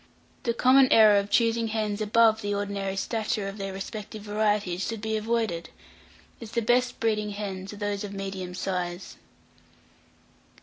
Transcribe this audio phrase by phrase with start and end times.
[0.41, 4.99] The common error of choosing hens above the ordinary stature of their respective varieties should
[4.99, 5.69] be avoided,
[6.41, 9.17] as the best breeding hens are those of medium size.